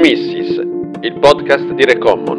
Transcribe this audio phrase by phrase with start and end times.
[0.00, 0.56] Compromissis,
[1.02, 2.38] il podcast di Recommon.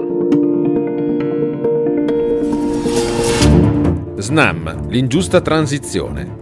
[4.18, 6.40] SNAM, l'ingiusta transizione.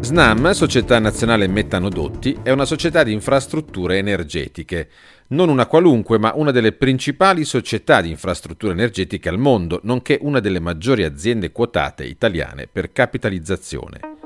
[0.00, 4.88] SNAM, Società Nazionale Metanodotti, è una società di infrastrutture energetiche.
[5.28, 10.40] Non una qualunque, ma una delle principali società di infrastrutture energetiche al mondo, nonché una
[10.40, 14.18] delle maggiori aziende quotate italiane per capitalizzazione.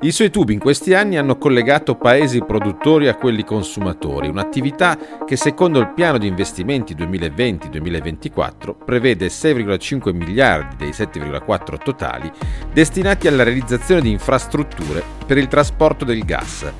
[0.00, 5.34] I suoi tubi in questi anni hanno collegato paesi produttori a quelli consumatori, un'attività che
[5.34, 12.30] secondo il piano di investimenti 2020-2024 prevede 6,5 miliardi dei 7,4 totali
[12.72, 16.72] destinati alla realizzazione di infrastrutture per il trasporto del gas,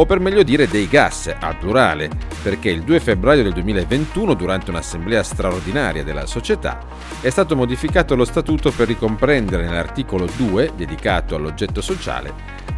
[0.00, 2.08] o per meglio dire dei gas, al plurale,
[2.42, 6.78] perché il 2 febbraio del 2021, durante un'assemblea straordinaria della società,
[7.20, 12.32] è stato modificato lo statuto per ricomprendere nell'articolo 2, dedicato all'oggetto sociale,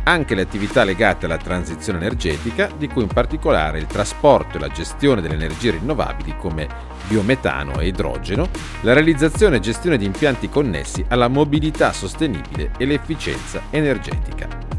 [0.05, 4.69] anche le attività legate alla transizione energetica, di cui in particolare il trasporto e la
[4.69, 6.67] gestione delle energie rinnovabili come
[7.07, 8.49] biometano e idrogeno,
[8.81, 14.70] la realizzazione e gestione di impianti connessi alla mobilità sostenibile e l'efficienza energetica.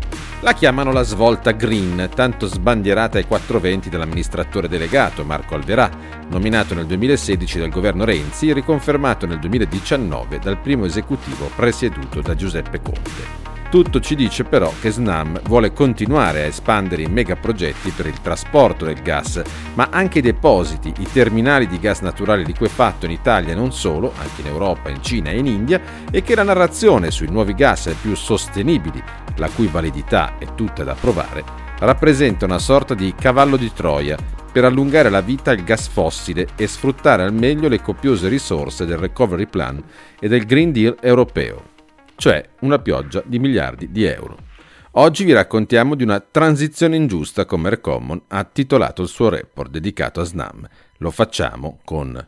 [0.43, 5.87] La chiamano la svolta green, tanto sbandierata ai 420 dall'amministratore delegato Marco Alverà,
[6.29, 12.33] nominato nel 2016 dal governo Renzi e riconfermato nel 2019 dal primo esecutivo presieduto da
[12.33, 13.60] Giuseppe Conte.
[13.71, 18.83] Tutto ci dice però che Snam vuole continuare a espandere i megaprogetti per il trasporto
[18.83, 19.41] del gas,
[19.75, 24.11] ma anche i depositi, i terminali di gas naturale liquefatto in Italia e non solo,
[24.17, 25.79] anche in Europa, in Cina e in India,
[26.11, 29.01] e che la narrazione sui nuovi gas più sostenibili,
[29.35, 31.41] la cui validità è tutta da provare,
[31.79, 34.17] rappresenta una sorta di cavallo di Troia
[34.51, 38.97] per allungare la vita al gas fossile e sfruttare al meglio le copiose risorse del
[38.97, 39.81] Recovery Plan
[40.19, 41.70] e del Green Deal europeo
[42.21, 44.37] cioè una pioggia di miliardi di euro.
[44.91, 50.21] Oggi vi raccontiamo di una transizione ingiusta come Aircommon ha titolato il suo report dedicato
[50.21, 50.69] a SNAM.
[50.97, 52.27] Lo facciamo con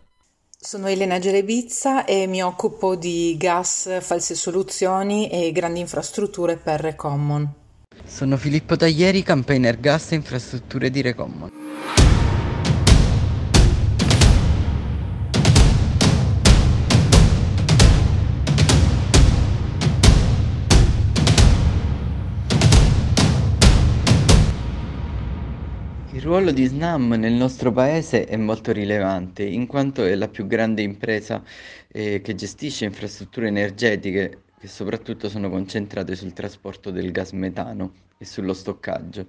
[0.58, 7.53] sono Elena Gerebizza e mi occupo di gas, false soluzioni e grandi infrastrutture per Recommon.
[8.03, 11.92] Sono Filippo Taglieri, campaigner gas e infrastrutture di Recommon.
[26.23, 30.48] Il ruolo di Snam nel nostro paese è molto rilevante, in quanto è la più
[30.48, 31.44] grande impresa
[31.89, 38.23] eh, che gestisce infrastrutture energetiche che soprattutto sono concentrate sul trasporto del gas metano e
[38.23, 39.28] sullo stoccaggio.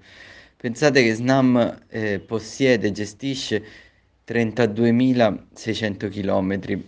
[0.57, 3.65] Pensate che Snam eh, possiede e gestisce
[4.25, 6.81] 32.600 km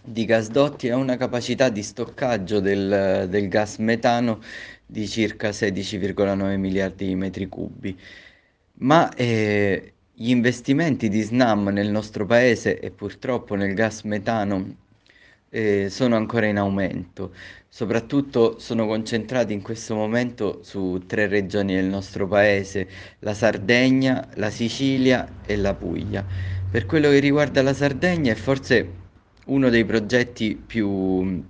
[0.00, 4.40] di gasdotti e ha una capacità di stoccaggio del, del gas metano
[4.86, 7.98] di circa 16,9 miliardi di metri cubi.
[8.80, 14.76] Ma eh, gli investimenti di SNAM nel nostro paese e purtroppo nel gas metano
[15.50, 17.34] eh, sono ancora in aumento,
[17.68, 24.48] soprattutto sono concentrati in questo momento su tre regioni del nostro paese, la Sardegna, la
[24.48, 26.24] Sicilia e la Puglia.
[26.70, 28.88] Per quello che riguarda la Sardegna è forse
[29.46, 31.44] uno dei progetti più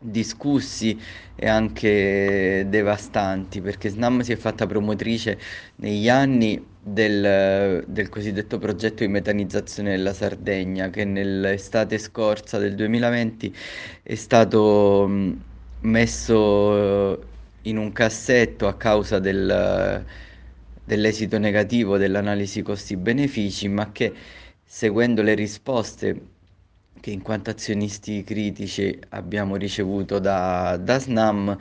[0.00, 0.98] discussi
[1.36, 5.38] e anche devastanti perché SNAM si è fatta promotrice
[5.76, 13.54] negli anni del, del, cosiddetto progetto di metanizzazione della Sardegna che nell'estate scorsa del 2020
[14.02, 15.08] è stato
[15.80, 17.24] messo
[17.62, 20.04] in un cassetto a causa del,
[20.84, 24.12] dell'esito negativo dell'analisi costi-benefici ma che
[24.64, 26.20] seguendo le risposte
[27.00, 31.56] che in quanto azionisti critici abbiamo ricevuto da, da SNAM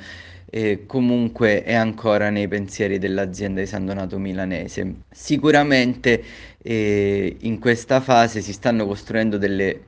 [0.54, 4.96] e comunque è ancora nei pensieri dell'azienda di San Donato Milanese.
[5.10, 6.22] Sicuramente
[6.62, 9.80] eh, in questa fase si stanno costruendo delle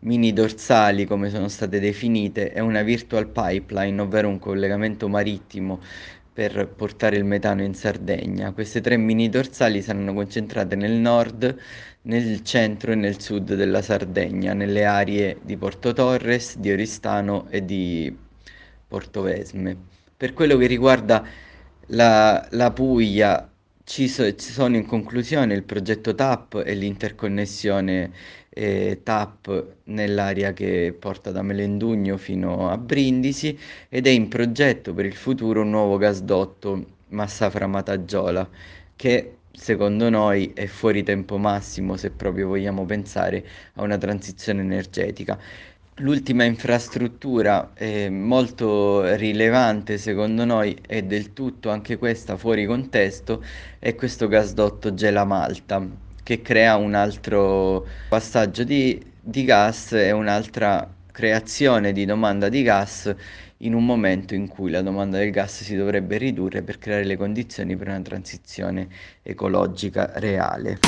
[0.00, 5.80] mini dorsali come sono state definite e una virtual pipeline, ovvero un collegamento marittimo
[6.32, 8.52] per portare il metano in Sardegna.
[8.52, 11.56] Queste tre mini dorsali saranno concentrate nel nord,
[12.02, 17.64] nel centro e nel sud della Sardegna, nelle aree di Porto Torres, di Oristano e
[17.64, 18.16] di
[18.86, 19.90] Portovesme.
[20.22, 21.26] Per quello che riguarda
[21.86, 23.50] la, la Puglia,
[23.82, 28.12] ci, so, ci, sono in conclusione il progetto TAP e l'interconnessione
[28.48, 33.58] eh, TAP nell'area che porta da Melendugno fino a Brindisi
[33.88, 38.48] ed è in progetto per il futuro un nuovo gasdotto Massafra-Matagiola
[38.94, 45.36] che secondo noi è fuori tempo massimo se proprio vogliamo pensare a una transizione energetica.
[45.96, 53.44] L'ultima infrastruttura eh, molto rilevante secondo noi e del tutto anche questa fuori contesto
[53.78, 55.86] è questo gasdotto Gela Malta
[56.22, 63.14] che crea un altro passaggio di, di gas e un'altra creazione di domanda di gas
[63.58, 67.18] in un momento in cui la domanda del gas si dovrebbe ridurre per creare le
[67.18, 68.88] condizioni per una transizione
[69.22, 70.78] ecologica reale.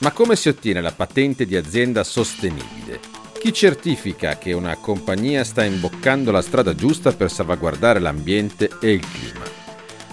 [0.00, 3.00] Ma come si ottiene la patente di azienda sostenibile?
[3.38, 9.00] Chi certifica che una compagnia sta imboccando la strada giusta per salvaguardare l'ambiente e il
[9.00, 9.44] clima?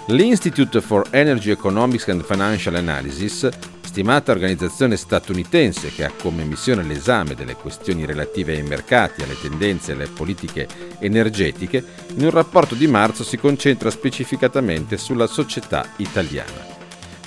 [0.08, 3.48] L'Institute for Energy Economics and Financial Analysis,
[3.80, 9.92] stimata organizzazione statunitense che ha come missione l'esame delle questioni relative ai mercati, alle tendenze
[9.92, 10.68] e alle politiche
[10.98, 11.82] energetiche,
[12.14, 16.67] in un rapporto di marzo si concentra specificatamente sulla società italiana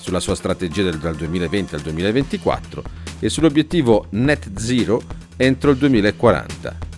[0.02, 2.84] sulla sua strategia dal 2020 al 2024
[3.20, 5.02] e sull'obiettivo net zero
[5.38, 6.90] entro il 2040.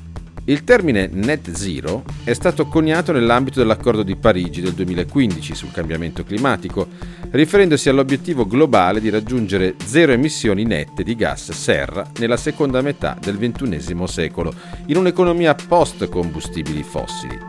[0.45, 6.25] Il termine net zero è stato coniato nell'ambito dell'accordo di Parigi del 2015 sul cambiamento
[6.25, 6.87] climatico,
[7.31, 13.37] riferendosi all'obiettivo globale di raggiungere zero emissioni nette di gas serra nella seconda metà del
[13.37, 14.53] XXI secolo,
[14.87, 17.39] in un'economia post combustibili fossili.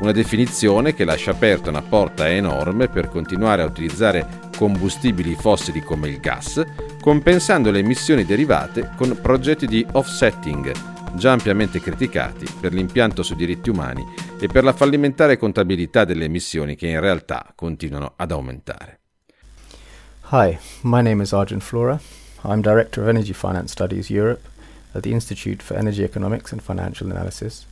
[0.00, 6.08] Una definizione che lascia aperta una porta enorme per continuare a utilizzare combustibili fossili come
[6.08, 6.62] il gas,
[7.00, 10.72] compensando le emissioni derivate con progetti di offsetting,
[11.16, 14.06] già ampiamente criticati per l'impianto sui diritti umani
[14.38, 19.00] e per la fallimentare contabilità delle emissioni che in realtà continuano ad aumentare.
[20.30, 22.00] Hi, my name is Arjun Flora.
[22.44, 24.42] I'm Director of Energy Finance Studies Europe
[24.92, 27.66] at the Institute for Energy Economics and Financial Analysis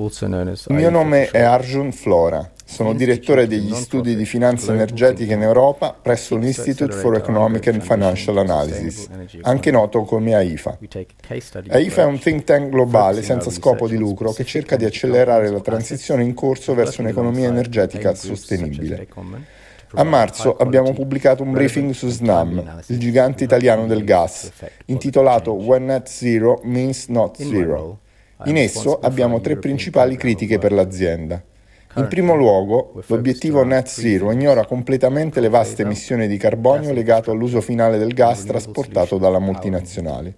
[0.00, 2.48] il mio nome è Arjun Flora.
[2.64, 8.36] Sono direttore degli studi di finanza energetica in Europa presso l'Institute for Economic and Financial
[8.36, 9.08] Analysis,
[9.40, 10.78] anche noto come AIFA.
[11.68, 15.60] AIFA è un think tank globale senza scopo di lucro che cerca di accelerare la
[15.60, 19.08] transizione in corso verso un'economia energetica sostenibile.
[19.94, 24.52] A marzo abbiamo pubblicato un briefing su SNAM, il gigante italiano del gas,
[24.84, 27.98] intitolato When Net Zero Means Not Zero.
[28.44, 31.42] In esso abbiamo tre principali critiche per l'azienda.
[31.96, 37.60] In primo luogo, l'obiettivo net zero ignora completamente le vaste emissioni di carbonio legate all'uso
[37.60, 40.34] finale del gas trasportato dalla multinazionale.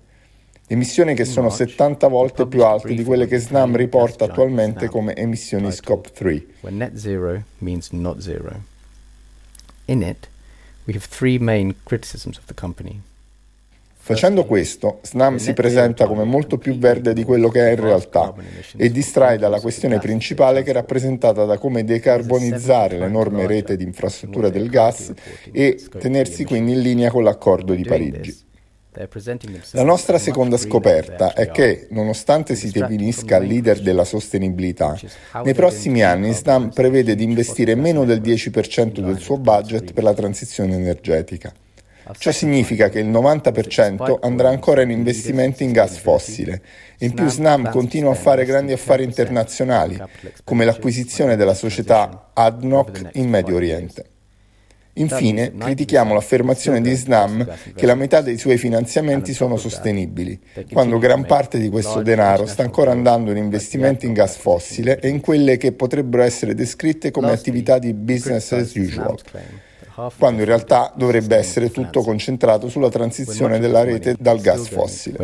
[0.67, 5.71] Emissioni che sono 70 volte più alte di quelle che SNAM riporta attualmente come emissioni
[5.73, 6.47] Scope 3.
[9.87, 10.29] In it,
[10.87, 13.03] we have three main criticisms of the company.
[14.03, 18.35] Facendo questo, SNAM si presenta come molto più verde di quello che è in realtà
[18.77, 24.51] e distrae dalla questione principale che è rappresentata da come decarbonizzare l'enorme rete di infrastrutture
[24.51, 25.13] del gas
[25.53, 28.49] e tenersi quindi in linea con l'accordo di Parigi.
[29.73, 34.99] La nostra seconda scoperta è che, nonostante si definisca leader della sostenibilità,
[35.45, 40.15] nei prossimi anni SNAM prevede di investire meno del 10% del suo budget per la
[40.15, 41.53] transizione energetica.
[42.19, 46.63] Ciò significa che il 90% andrà ancora in investimenti in gas fossile.
[46.99, 50.01] In più Snam continua a fare grandi affari internazionali,
[50.45, 54.05] come l'acquisizione della società ADNOC in Medio Oriente.
[54.95, 60.39] Infine, critichiamo l'affermazione di Snam che la metà dei suoi finanziamenti sono sostenibili,
[60.73, 65.09] quando gran parte di questo denaro sta ancora andando in investimenti in gas fossile e
[65.09, 69.17] in quelle che potrebbero essere descritte come attività di business as usual
[70.17, 75.17] quando in realtà dovrebbe essere tutto concentrato sulla transizione della rete dal gas fossile.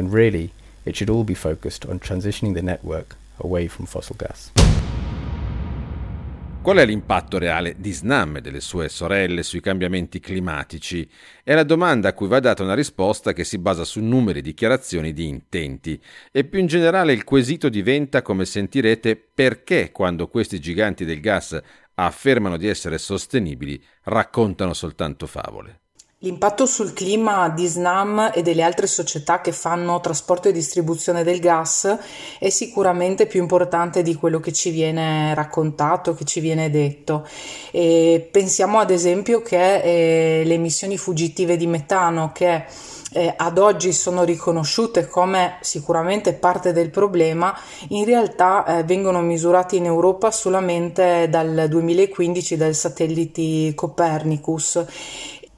[6.67, 11.09] Qual è l'impatto reale di SNAM e delle sue sorelle sui cambiamenti climatici?
[11.45, 14.43] È la domanda a cui va data una risposta che si basa su numeri e
[14.43, 15.97] dichiarazioni di intenti.
[16.33, 21.57] E più in generale il quesito diventa, come sentirete, perché quando questi giganti del gas
[22.05, 25.81] affermano di essere sostenibili, raccontano soltanto favole.
[26.21, 31.41] L'impatto sul clima di SNAM e delle altre società che fanno trasporto e distribuzione del
[31.41, 31.95] gas
[32.39, 37.29] è sicuramente più importante di quello che ci viene raccontato, che ci viene detto.
[37.71, 42.65] E pensiamo ad esempio che eh, le emissioni fuggitive di metano che
[43.13, 47.57] eh, ad oggi sono riconosciute come sicuramente parte del problema,
[47.89, 54.85] in realtà eh, vengono misurate in Europa solamente dal 2015 dal satellite Copernicus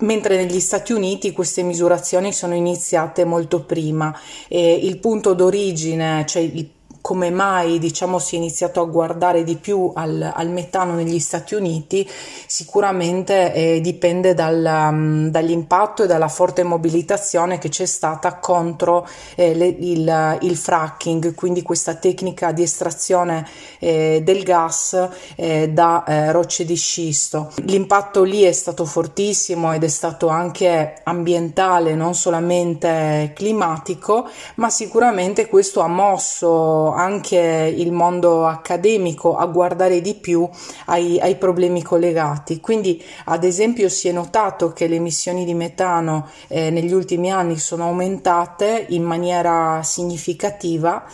[0.01, 4.17] mentre negli Stati Uniti queste misurazioni sono iniziate molto prima.
[4.49, 6.69] E il punto d'origine, cioè il
[7.09, 11.55] come mai diciamo si è iniziato a guardare di più al, al metano negli Stati
[11.55, 12.07] Uniti
[12.47, 19.55] sicuramente eh, dipende dal, um, dall'impatto e dalla forte mobilitazione che c'è stata contro eh,
[19.55, 23.49] le, il, il, fracking, quindi questa tecnica di estrazione
[23.79, 27.51] eh, del gas eh, da eh, rocce di scisto.
[27.65, 35.47] L'impatto lì è stato fortissimo ed è stato anche ambientale, non solamente climatico, ma sicuramente
[35.47, 40.49] questo ha mosso anche il mondo accademico a guardare di più
[40.87, 42.61] ai, ai problemi collegati.
[42.61, 47.57] Quindi, ad esempio, si è notato che le emissioni di metano eh, negli ultimi anni
[47.59, 51.05] sono aumentate in maniera significativa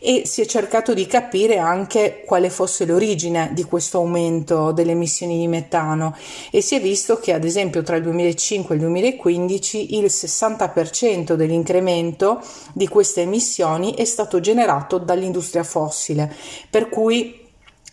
[0.00, 5.38] e si è cercato di capire anche quale fosse l'origine di questo aumento delle emissioni
[5.38, 6.16] di metano
[6.50, 11.34] e si è visto che ad esempio tra il 2005 e il 2015 il 60%
[11.34, 12.40] dell'incremento
[12.72, 16.32] di queste emissioni è stato generato dall'industria fossile,
[16.68, 17.42] per cui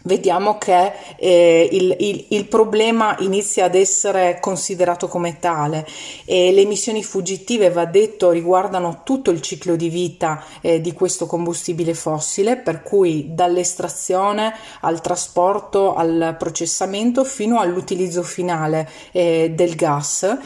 [0.04, 5.86] vediamo che eh, il, il, il, problema inizia ad essere considerato come tale.
[6.26, 11.26] E le emissioni fuggitive, va detto, riguardano tutto il ciclo di vita eh, di questo
[11.26, 20.38] combustibile fossile, per cui dall'estrazione al trasporto, al processamento fino all'utilizzo finale eh, del gas.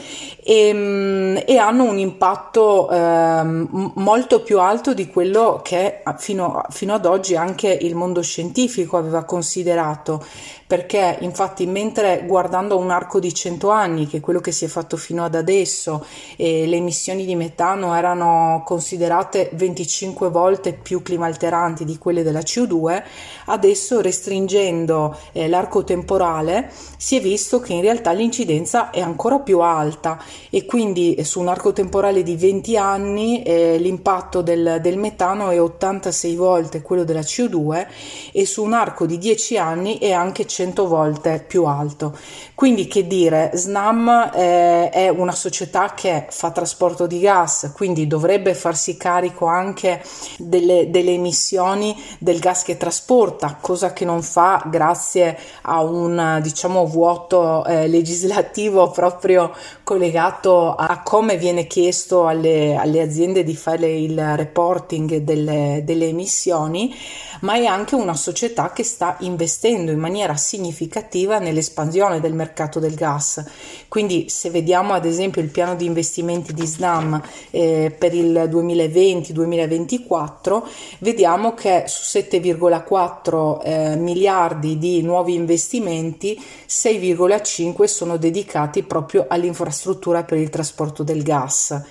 [0.42, 6.94] E, mm, e, hanno un impatto ehm, molto più alto di quello che fino, fino
[6.94, 10.26] ad oggi anche il mondo scientifico aveva considerato considerato
[10.66, 14.68] perché infatti mentre guardando un arco di 100 anni, che è quello che si è
[14.68, 16.04] fatto fino ad adesso,
[16.36, 23.00] eh, le emissioni di metano erano considerate 25 volte più climalteranti di quelle della CO2,
[23.46, 29.60] adesso restringendo eh, l'arco temporale si è visto che in realtà l'incidenza è ancora più
[29.60, 30.20] alta.
[30.50, 35.50] E quindi eh, su un arco temporale di 20 anni eh, l'impatto del, del metano
[35.50, 37.86] è 86 volte quello della CO2
[38.32, 40.54] e su un arco di 10 anni è anche 100
[40.86, 42.16] volte più alto.
[42.54, 48.54] Quindi che dire, Snam eh, è una società che fa trasporto di gas, quindi dovrebbe
[48.54, 50.02] farsi carico anche
[50.38, 56.86] delle, delle emissioni del gas che trasporta, cosa che non fa grazie a un diciamo
[56.86, 64.36] vuoto eh, legislativo proprio collegato a come viene chiesto alle, alle aziende di fare il
[64.36, 66.94] reporting delle, delle emissioni,
[67.40, 72.94] ma è anche una società che sta investendo in maniera significativa nell'espansione del mercato del
[72.94, 73.44] gas.
[73.88, 80.62] Quindi se vediamo ad esempio il piano di investimenti di SNAM eh, per il 2020-2024,
[81.00, 90.38] vediamo che su 7,4 eh, miliardi di nuovi investimenti, 6,5 sono dedicati proprio all'infrastruttura per
[90.38, 91.82] il trasporto del gas.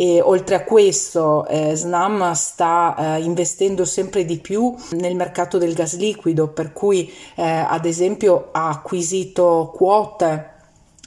[0.00, 5.74] E oltre a questo, eh, Snam sta eh, investendo sempre di più nel mercato del
[5.74, 10.54] gas liquido, per cui eh, ad esempio ha acquisito quote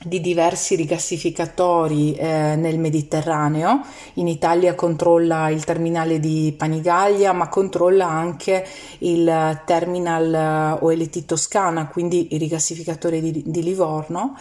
[0.03, 3.79] di diversi rigassificatori eh, nel Mediterraneo.
[4.15, 8.67] In Italia controlla il terminale di Panigaglia, ma controlla anche
[8.99, 10.33] il terminal
[10.81, 14.35] eh, OLT Toscana, quindi il rigassificatore di, di Livorno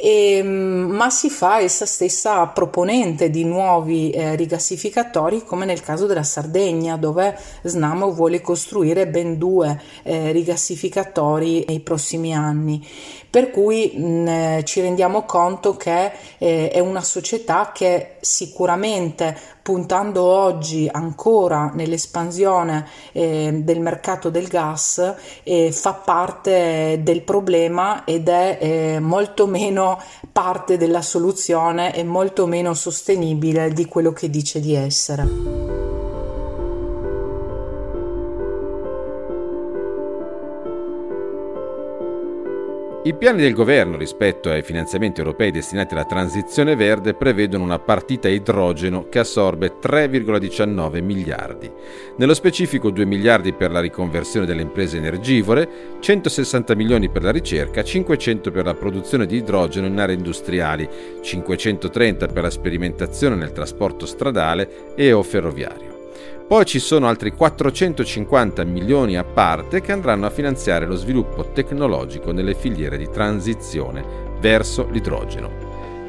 [0.00, 0.46] e, ehm,
[0.90, 6.96] ma si fa essa stessa proponente di nuovi eh, rigassificatori come nel caso della Sardegna
[6.96, 12.86] dove Snamo vuole costruire ben due eh, rigassificatori nei prossimi anni.
[13.30, 19.36] Per cui mh, eh, ci rendiamo conto che eh, è una società che sicuramente
[19.68, 28.30] puntando oggi ancora nell'espansione eh, del mercato del gas eh, fa parte del problema ed
[28.30, 30.00] è eh, molto meno
[30.32, 35.67] parte della soluzione e molto meno sostenibile di quello che dice di essere.
[43.04, 48.28] I piani del governo rispetto ai finanziamenti europei destinati alla transizione verde prevedono una partita
[48.28, 51.70] idrogeno che assorbe 3,19 miliardi.
[52.16, 57.84] Nello specifico 2 miliardi per la riconversione delle imprese energivore, 160 milioni per la ricerca,
[57.84, 60.88] 500 per la produzione di idrogeno in aree industriali,
[61.20, 65.87] 530 per la sperimentazione nel trasporto stradale e o ferroviario.
[66.48, 72.32] Poi ci sono altri 450 milioni a parte che andranno a finanziare lo sviluppo tecnologico
[72.32, 74.02] nelle filiere di transizione
[74.40, 75.50] verso l'idrogeno.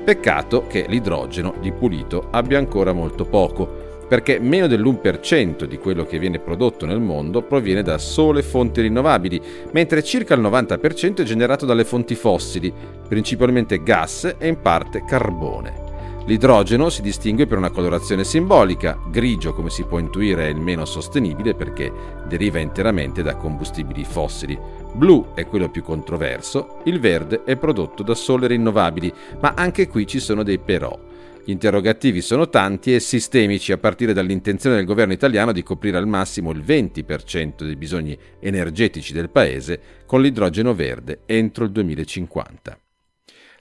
[0.06, 6.18] Peccato che l'idrogeno di pulito abbia ancora molto poco, perché meno dell'1% di quello che
[6.18, 9.42] viene prodotto nel mondo proviene da sole fonti rinnovabili,
[9.74, 12.74] mentre circa il 90% è generato dalle fonti fossili,
[13.10, 15.89] principalmente gas e in parte carbone.
[16.30, 20.86] L'idrogeno si distingue per una colorazione simbolica, grigio come si può intuire è il meno
[20.86, 21.92] sostenibile perché
[22.28, 24.56] deriva interamente da combustibili fossili,
[24.94, 30.06] blu è quello più controverso, il verde è prodotto da sole rinnovabili, ma anche qui
[30.06, 30.96] ci sono dei però.
[31.44, 36.08] Gli interrogativi sono tanti e sistemici, a partire dall'intenzione del governo italiano di coprire al
[36.08, 42.78] massimo il 20% dei bisogni energetici del paese con l'idrogeno verde entro il 2050.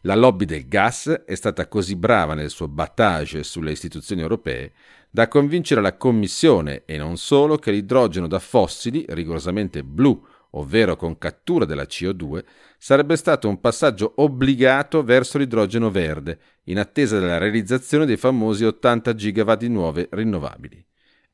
[0.02, 4.73] La lobby del gas è stata così brava nel suo battage sulle istituzioni europee
[5.11, 11.19] da convincere la Commissione e non solo che l'idrogeno da fossili, rigorosamente blu, ovvero con
[11.19, 12.45] cattura della CO2,
[12.78, 19.14] sarebbe stato un passaggio obbligato verso l'idrogeno verde, in attesa della realizzazione dei famosi 80
[19.14, 20.85] gigawatt di nuove rinnovabili.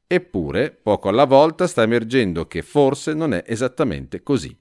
[0.07, 4.57] Eppure, poco alla volta sta emergendo che forse non è esattamente così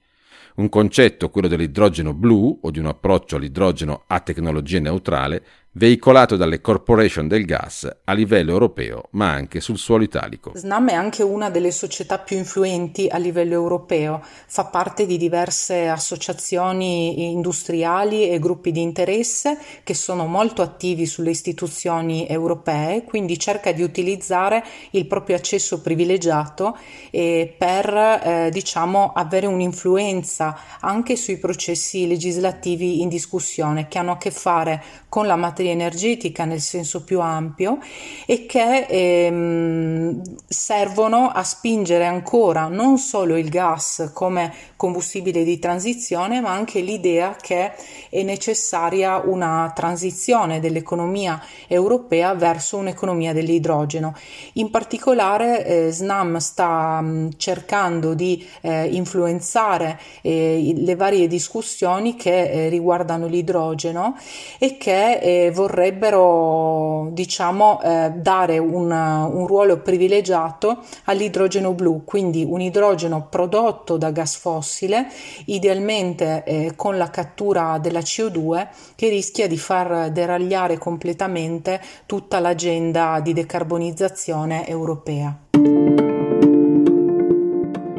[0.56, 5.44] un concetto, quello dell'idrogeno blu o di un approccio all'idrogeno a tecnologia neutrale,
[5.76, 10.52] veicolato dalle corporation del gas a livello europeo ma anche sul suolo italico.
[10.54, 15.88] Snam è anche una delle società più influenti a livello europeo, fa parte di diverse
[15.88, 23.72] associazioni industriali e gruppi di interesse che sono molto attivi sulle istituzioni europee, quindi cerca
[23.72, 26.78] di utilizzare il proprio accesso privilegiato
[27.10, 34.18] eh, per eh, diciamo, avere un'influenza anche sui processi legislativi in discussione che hanno a
[34.18, 37.80] che fare con la materia energetica nel senso più ampio
[38.26, 44.54] e che ehm, servono a spingere ancora non solo il gas come
[44.84, 47.72] combustibile di transizione, ma anche l'idea che
[48.10, 54.14] è necessaria una transizione dell'economia europea verso un'economia dell'idrogeno.
[54.54, 62.18] In particolare eh, SNAM sta mh, mm, cercando di eh, influenzare eh, le varie discussioni
[62.18, 64.18] che eh, riguardano l'idrogeno
[64.60, 72.60] e che eh, vorrebbero diciamo eh, dare un, un ruolo privilegiato all'idrogeno blu, quindi un
[72.60, 75.08] idrogeno prodotto da gas fossile
[75.46, 83.20] idealmente eh, con la cattura della CO2 che rischia di far deragliare completamente tutta l'agenda
[83.22, 85.38] di decarbonizzazione europea.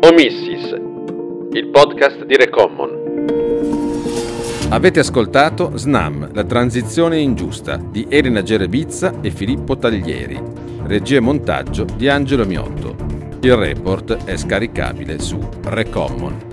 [0.00, 0.70] Omissis,
[1.52, 3.43] il podcast di Recommon.
[4.70, 10.40] Avete ascoltato SNAM, la transizione ingiusta di Elena Gerebizza e Filippo Taglieri.
[10.84, 12.96] Regia e montaggio di Angelo Miotto.
[13.40, 16.44] Il report è scaricabile su recommon.org.